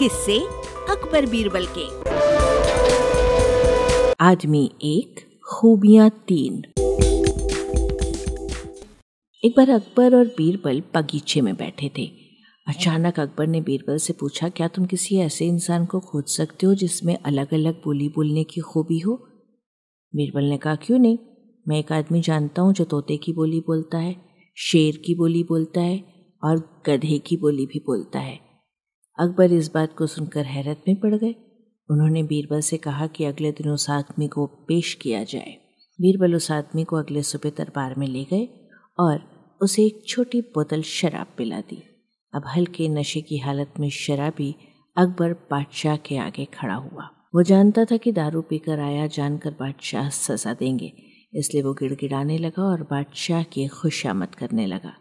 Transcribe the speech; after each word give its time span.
किससे 0.00 0.38
अकबर 0.90 1.26
बीरबल 1.26 1.66
के। 1.78 1.84
आदमी 4.20 4.70
एक 4.82 5.40
खूबियाँ 5.46 6.10
तीन। 6.10 6.62
एक 9.44 9.54
बार 9.56 9.70
अकबर 9.70 10.16
और 10.16 10.24
बीरबल 10.26 10.82
बगीचे 10.94 11.40
में 11.40 11.56
बैठे 11.56 11.90
थे। 11.98 12.10
अचानक 12.68 13.20
अकबर 13.20 13.46
ने 13.46 13.60
बीरबल 13.60 13.98
से 13.98 14.12
पूछा, 14.12 14.48
क्या 14.48 14.68
तुम 14.68 14.84
किसी 14.84 15.16
ऐसे 15.16 15.46
इंसान 15.46 15.86
को 15.86 16.00
खोज 16.00 16.24
सकते 16.24 16.66
हो 16.66 16.74
जिसमें 16.74 17.16
अलग 17.16 17.54
अलग 17.54 17.74
बोली 17.74 18.08
बोलने 18.08 18.44
की 18.44 18.60
खूबी 18.60 18.98
हो? 18.98 19.14
बीरबल 20.16 20.44
ने 20.44 20.58
कहा, 20.58 20.74
क्यों 20.74 20.98
नहीं? 20.98 21.18
मैं 21.68 21.78
एक 21.78 21.92
आदमी 21.92 22.20
जानता 22.20 22.62
हूँ 22.62 22.72
जो 22.72 22.84
तोते 22.84 23.16
की 23.16 23.32
बोली 23.32 23.60
बोलता 23.60 23.98
है, 23.98 24.16
शेर 24.56 24.96
की 24.96 25.14
बोली 25.14 25.44
बोलता 25.44 25.80
है 25.80 26.04
और 26.44 26.82
गधे 26.86 27.18
की 27.18 27.36
बोली 27.36 27.66
भी 27.66 27.78
बोलता 27.78 28.18
है। 28.18 28.49
अकबर 29.20 29.52
इस 29.52 29.70
बात 29.74 29.96
को 29.96 30.06
सुनकर 30.06 30.44
हैरत 30.44 30.82
में 30.88 31.00
पड़ 31.00 31.14
गए। 31.14 31.34
उन्होंने 31.90 32.22
बीरबल 32.22 32.60
से 32.60 32.76
कहा 32.76 33.06
कि 33.06 33.24
अगले 33.24 33.52
दिन 33.52 33.70
उस 33.70 33.90
आदमी 33.90 34.28
को 34.28 34.46
पेश 34.46 34.94
किया 34.94 35.24
जाए। 35.24 35.56
बीरबल 36.00 36.34
उस 36.34 36.50
आदमी 36.50 36.84
को 36.84 36.96
अगले 36.96 37.22
सुबह 37.22 37.50
दरबार 37.50 37.94
में 37.98 38.06
ले 38.06 38.24
गए 38.24 38.68
और 38.98 39.22
उसे 39.62 39.84
एक 39.86 40.02
छोटी 40.08 40.40
बोतल 40.40 40.82
शराब 40.82 41.26
पिला 41.38 41.60
दी। 41.60 41.82
अब 42.34 42.42
हल्के 42.56 42.88
नशे 42.88 43.20
की 43.20 43.38
हालत 43.38 43.74
में 43.80 43.90
शराबी 43.90 44.54
अकबर 44.96 45.32
बादशाह 45.32 45.96
के 45.96 46.16
आगे 46.16 46.44
खड़ा 46.44 46.74
हुआ। 46.74 47.08
वो 47.34 47.42
जानता 47.42 47.84
था 47.84 47.96
कि 47.96 48.12
दारू 48.12 48.42
पीकर 48.42 48.80
आया 48.80 49.06
जानकर 49.06 49.50
बादशाह 49.50 50.08
सजा 50.08 50.54
देंगे, 50.54 50.92
इसलिए 51.34 51.62
वो 51.62 51.74
गिड़गिड़ाने 51.74 52.38
लगा 52.38 52.62
और 52.62 52.82
बादशाह 52.82 53.42
की 53.42 53.66
खुशामद 53.66 54.34
करने 54.34 54.66
लगा। 54.66 54.92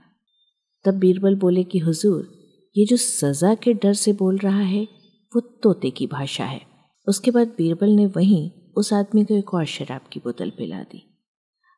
तब 0.85 0.93
बीरबल 0.93 1.35
बोले 1.35 1.63
कि, 1.63 1.79
हुजूर 1.79 2.38
ये 2.77 2.85
जो 2.85 2.97
सज़ा 2.97 3.55
के 3.55 3.73
डर 3.73 3.93
से 3.93 4.13
बोल 4.13 4.37
रहा 4.37 4.59
है, 4.59 4.87
वो 5.35 5.39
तोते 5.39 5.91
की 5.91 6.07
भाषा 6.07 6.45
है। 6.45 6.61
उसके 7.07 7.31
बाद 7.31 7.47
बीरबल 7.47 7.89
ने 7.89 8.05
वहीं 8.05 8.51
उस 8.77 8.93
आदमी 8.93 9.25
को 9.25 9.33
एक 9.33 9.53
और 9.53 9.65
शराब 9.65 10.01
की 10.13 10.19
बोतल 10.19 10.49
पिला 10.49 10.79
दी। 10.79 11.19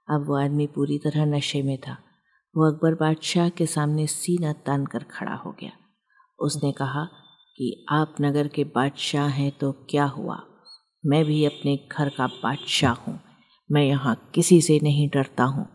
अब 0.09 0.27
वो 0.27 0.35
आदमी 0.35 0.67
पूरी 0.67 0.97
तरह 0.97 1.25
नशे 1.25 1.61
में 1.61 1.77
था। 1.77 1.97
वो 2.57 2.71
अकबर 2.71 2.95
बादशाह 2.95 3.49
के 3.49 3.65
सामने 3.65 4.07
सीना 4.07 4.53
तान 4.53 4.85
कर 4.85 5.03
खड़ा 5.03 5.33
हो 5.33 5.51
गया। 5.51 5.71
उसने 6.39 6.71
कहा 6.71 7.05
कि 7.57 7.85
आप 7.89 8.15
नगर 8.21 8.47
के 8.47 8.63
बादशाह 8.63 9.27
हैं 9.27 9.51
तो 9.51 9.71
क्या 9.71 10.05
हुआ? 10.05 10.43
मैं 11.05 11.25
भी 11.25 11.45
अपने 11.45 11.87
घर 11.91 12.09
का 12.09 12.27
बादशाह 12.27 12.93
हूँ। 12.93 13.19
मैं 13.71 13.83
यहाँ 13.83 14.31
किसी 14.35 14.61
से 14.61 14.79
नहीं 14.83 15.09
डरता 15.09 15.43
हूँ। 15.43 15.67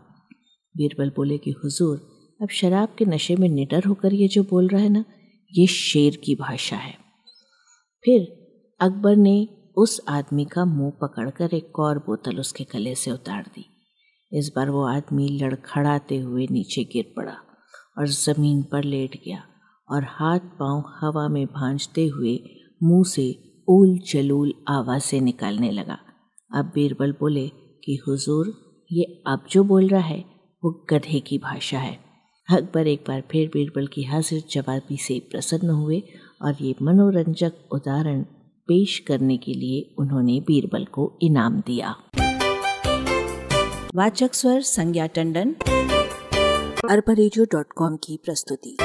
बीरबल 0.77 1.09
बोले 1.15 1.37
कि, 1.37 1.51
हुजूर 1.51 2.16
अब 2.41 2.49
शराब 2.49 2.89
के 2.97 3.05
नशे 3.05 3.35
में 3.35 3.49
निडर 3.49 3.83
होकर 3.83 4.13
ये 4.13 4.27
जो 4.27 4.43
बोल 4.43 4.67
रहा 4.67 4.81
है 4.81 4.89
ना, 4.89 5.05
ये 5.53 5.67
शेर 5.67 6.15
की 6.15 6.35
भाषा 6.35 6.75
है। 6.75 6.93
फिर 8.05 8.21
अकबर 8.79 9.15
ने 9.15 9.47
उस 9.77 10.01
आदमी 10.09 10.45
का 10.45 10.65
मुँह 10.65 10.91
पकड़कर 11.01 11.49
एक 11.53 11.79
और 11.79 11.99
बोतल 11.99 12.39
उसके 12.39 12.63
गले 12.63 12.95
से 12.95 13.11
उतार 13.11 13.43
दी। 13.43 13.65
इस 14.33 14.51
बार 14.55 14.69
वो 14.69 14.83
आदमी 14.83 15.29
लड़खड़ाते 15.29 16.17
हुए 16.17 16.47
नीचे 16.51 16.83
गिर 16.83 17.13
पड़ा 17.17 17.37
और 17.97 18.07
ज़मीन 18.07 18.63
पर 18.63 18.83
लेट 18.83 19.15
गया 19.25 19.43
और 19.89 20.03
हाथ 20.03 20.39
पाँव 20.39 20.83
हवा 21.01 21.27
में 21.27 21.45
भांजते 21.45 22.05
हुए 22.05 22.39
मुँह 22.83 23.03
से 23.03 23.43
ऊल 23.69 23.99
जलूल 23.99 24.53
आवाज़ 24.67 25.15
निकालने 25.15 25.71
लगा। 25.71 25.97
अब 26.55 26.71
बीरबल 26.75 27.11
बोले 27.11 27.47
कि, 27.85 27.99
हुजूर, 28.07 28.53
ये 28.91 29.23
अब 29.27 29.45
जो 29.51 29.63
बोल 29.63 29.87
रहा 29.87 30.01
है, 30.01 30.25
वो 30.63 30.87
गधे 30.89 31.19
की 31.19 31.37
भाषा 31.37 31.79
है। 31.79 32.06
अकबर 32.51 32.87
एक 32.87 33.03
बार 33.07 33.23
फिर 33.31 33.47
बीरबल 33.53 33.87
की 33.87 34.03
हाजिर 34.03 34.43
जवाबी 34.51 34.97
से 34.97 35.27
प्रसन्न 35.31 35.69
हुए 35.69 36.03
और 36.41 36.55
ये 36.61 36.75
मनोरंजक 36.81 37.53
उदाहरण 37.71 38.21
पेश 38.67 38.99
करने 38.99 39.37
के 39.37 39.53
लिए 39.53 39.95
उन्होंने 39.97 40.39
बीरबल 40.39 40.85
को 40.85 41.19
इनाम 41.21 41.59
दिया। 41.67 41.95
वाचक 43.95 44.33
स्वर 44.33 44.61
संज्ञा 44.61 45.07
टंडन, 45.07 45.55
अरबा 46.89 47.95
की 47.95 48.19
प्रस्तुति। 48.25 48.77